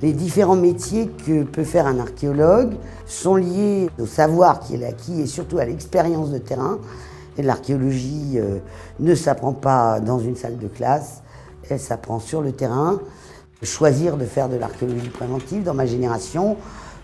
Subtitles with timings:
[0.00, 2.74] Les différents métiers que peut faire un archéologue
[3.06, 6.78] sont liés au savoir qu'il a acquis et surtout à l'expérience de terrain.
[7.36, 8.58] L'archéologie euh,
[9.00, 11.22] ne s'apprend pas dans une salle de classe,
[11.68, 13.00] elle s'apprend sur le terrain.
[13.62, 16.56] Choisir de faire de l'archéologie préventive dans ma génération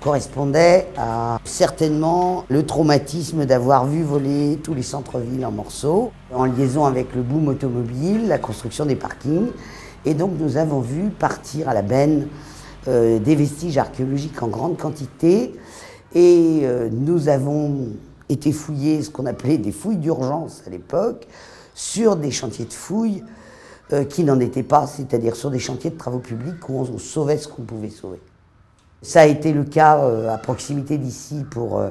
[0.00, 6.86] correspondait à certainement le traumatisme d'avoir vu voler tous les centres-villes en morceaux, en liaison
[6.86, 9.50] avec le boom automobile, la construction des parkings.
[10.04, 12.26] Et donc nous avons vu partir à la benne
[12.88, 15.54] euh, des vestiges archéologiques en grande quantité.
[16.14, 17.88] Et euh, nous avons
[18.30, 21.26] été fouillés, ce qu'on appelait des fouilles d'urgence à l'époque,
[21.74, 23.22] sur des chantiers de fouilles
[23.92, 27.36] euh, qui n'en étaient pas, c'est-à-dire sur des chantiers de travaux publics où on, sauvait
[27.36, 28.20] ce qu'on pouvait sauver.
[29.02, 31.82] Ça a été le cas à proximité d'ici pour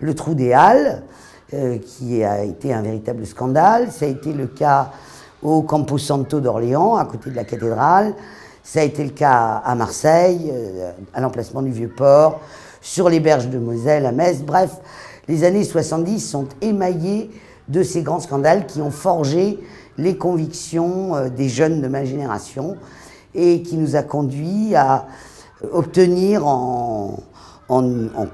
[0.00, 1.04] le trou des Halles,
[1.84, 3.92] qui a été un véritable scandale.
[3.92, 4.90] Ça a été le cas
[5.40, 8.14] au Campo Santo d'Orléans, à côté de la cathédrale.
[8.70, 12.38] Ça a été le cas à Marseille, euh, à l'emplacement du Vieux-Port,
[12.82, 14.42] sur les berges de Moselle, à Metz.
[14.42, 14.72] Bref,
[15.26, 17.30] les années 70 sont émaillées
[17.68, 19.58] de ces grands scandales qui ont forgé
[19.96, 22.76] les convictions euh, des jeunes de ma génération
[23.34, 25.06] et qui nous a conduit à
[25.72, 27.16] obtenir en,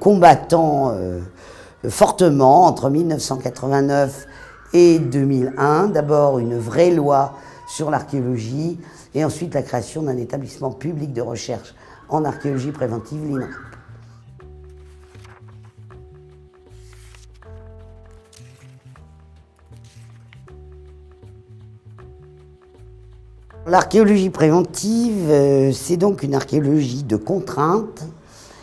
[0.00, 1.20] combattant euh,
[1.88, 4.26] fortement entre 1989
[4.72, 7.34] et 2001, d'abord une vraie loi
[7.66, 8.78] sur l'archéologie
[9.14, 11.74] et ensuite la création d'un établissement public de recherche
[12.08, 13.46] en archéologie préventive.
[23.66, 28.04] L'archéologie préventive, euh, c'est donc une archéologie de contrainte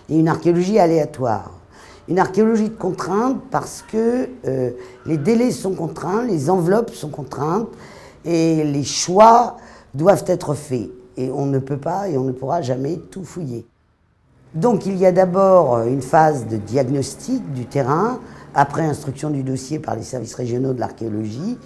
[0.10, 1.62] et une archéologie aléatoire
[2.08, 4.72] une archéologie de contrainte parce que euh,
[5.06, 7.70] les délais sont contraints, les enveloppes sont contraintes
[8.26, 9.58] et les choix
[9.94, 10.90] doivent être faits.
[11.18, 13.66] Et on ne peut pas et on ne pourra jamais tout fouiller.
[14.54, 18.20] Donc il y a d'abord une phase de diagnostic du terrain,
[18.54, 21.58] après instruction du dossier par les services régionaux de l'archéologie,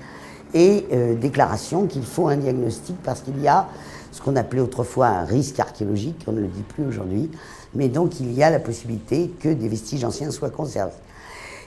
[0.54, 3.68] et euh, déclaration qu'il faut un diagnostic parce qu'il y a
[4.12, 7.30] ce qu'on appelait autrefois un risque archéologique, on ne le dit plus aujourd'hui,
[7.74, 10.94] mais donc il y a la possibilité que des vestiges anciens soient conservés.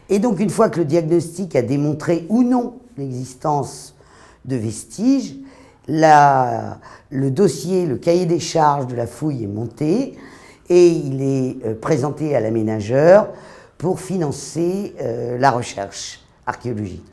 [0.08, 3.94] Et donc une fois que le diagnostic a démontré ou non l'existence
[4.44, 5.36] de vestiges,
[5.88, 10.16] le dossier, le cahier des charges de la fouille est monté
[10.68, 13.28] et il est euh, présenté à l'aménageur
[13.78, 17.04] pour financer euh, la recherche archéologique.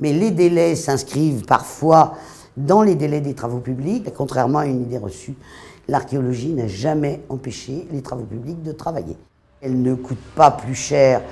[0.00, 2.16] Mais les délais s'inscrivent parfois
[2.56, 5.36] dans les délais des travaux publics, contrairement à une idée reçue
[5.88, 9.16] l'archéologie n'a jamais empêché les travaux publics de travailler.
[9.60, 11.22] Elle ne coûte pas plus cher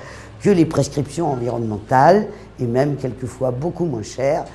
[0.41, 2.27] que les prescriptions environnementales,
[2.59, 4.45] et même quelquefois beaucoup moins cher,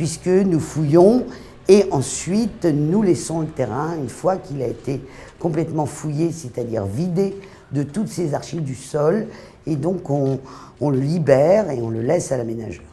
[0.00, 1.26] puisque nous fouillons
[1.68, 4.98] et ensuite nous laissons le terrain, une fois qu'il a été
[5.38, 7.36] complètement fouillé, c'est-à-dire vidé
[7.70, 9.26] de toutes ces archives du sol,
[9.66, 10.40] et donc on,
[10.80, 12.89] on le libère et on le laisse à l'aménageur.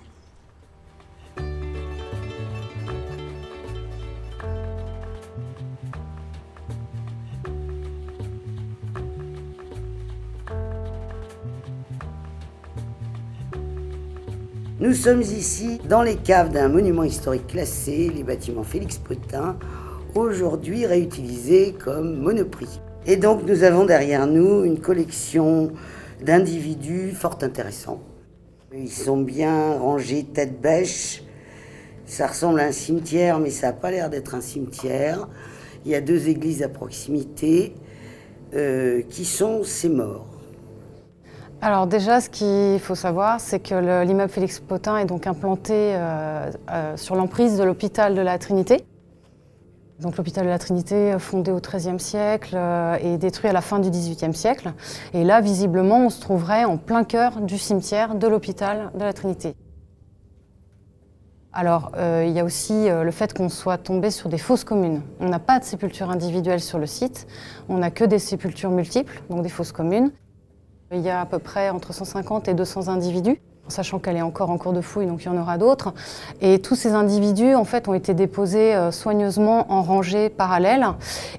[14.80, 19.58] Nous sommes ici dans les caves d'un monument historique classé, les bâtiments Félix Potin,
[20.14, 22.80] aujourd'hui réutilisés comme monoprix.
[23.08, 25.72] Et donc nous avons derrière nous une collection
[26.22, 28.04] d'individus fort intéressants.
[28.72, 31.24] Ils sont bien rangés tête bêche.
[32.06, 35.28] Ça ressemble à un cimetière, mais ça n'a pas l'air d'être un cimetière.
[35.86, 37.74] Il y a deux églises à proximité.
[38.54, 40.37] Euh, qui sont ces morts
[41.60, 46.52] alors déjà, ce qu'il faut savoir, c'est que l'immeuble Félix Potin est donc implanté euh,
[46.70, 48.86] euh, sur l'emprise de l'hôpital de la Trinité.
[50.00, 53.80] Donc l'hôpital de la Trinité, fondé au XIIIe siècle euh, et détruit à la fin
[53.80, 54.72] du XVIIIe siècle.
[55.16, 59.14] Et là, visiblement, on se trouverait en plein cœur du cimetière de l'hôpital de la
[59.14, 59.56] Trinité.
[61.54, 65.02] Alors, il y a aussi le fait qu'on soit tombé sur des fosses communes.
[65.20, 67.26] On n'a pas de sépulture individuelle sur le site,
[67.68, 70.12] on n'a que des sépultures multiples, donc des fosses communes.
[70.94, 74.50] Il y a à peu près entre 150 et 200 individus, sachant qu'elle est encore
[74.50, 75.94] en cours de fouille, donc il y en aura d'autres.
[76.40, 80.88] Et tous ces individus, en fait, ont été déposés euh, soigneusement en rangées parallèles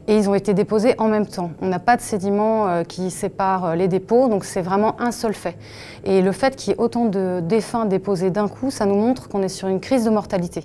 [0.06, 1.50] et ils ont été déposés en même temps.
[1.62, 5.12] On n'a pas de sédiments euh, qui séparent euh, les dépôts, donc c'est vraiment un
[5.12, 5.56] seul fait.
[6.04, 9.30] Et le fait qu'il y ait autant de défunts déposés d'un coup, ça nous montre
[9.30, 10.64] qu'on est sur une crise de mortalité.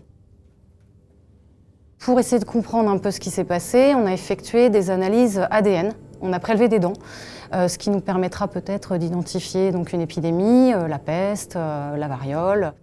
[1.99, 5.47] Pour essayer de comprendre un peu ce qui s'est passé, on a effectué des analyses
[5.51, 5.93] ADN
[6.23, 6.93] on a prélevé des dents,
[7.67, 12.73] ce qui nous permettra peut-être d'identifier donc une épidémie, euh, la peste, euh, la variole.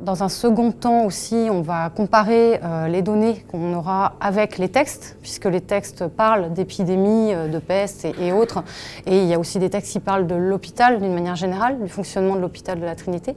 [0.00, 4.70] Dans un second temps aussi, on va comparer euh, les données qu'on aura avec les
[4.70, 8.64] textes, puisque les textes parlent d'épidémies, euh, de peste et, autres.
[9.04, 11.88] Et il y a aussi des textes qui parlent de l'hôpital d'une manière générale, du
[11.90, 13.36] fonctionnement de l'hôpital de la Trinité.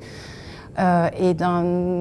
[0.80, 1.36] Euh, et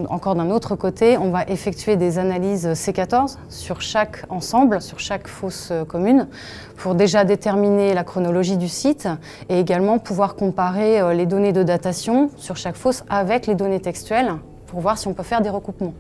[0.08, 5.28] encore d'un autre côté, on va effectuer des analyses C14 sur chaque ensemble, sur chaque
[5.28, 6.28] fosse commune,
[6.76, 9.08] pour déjà déterminer la chronologie du site
[9.48, 14.32] et également pouvoir comparer les données de datation sur chaque fosse avec les données textuelles
[14.66, 15.94] pour voir si on peut faire des recoupements.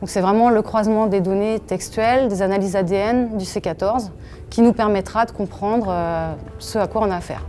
[0.00, 4.10] Donc c'est vraiment le croisement des données textuelles, des analyses ADN du C14
[4.50, 7.44] qui nous permettra de comprendre euh, ce à quoi on a affaire.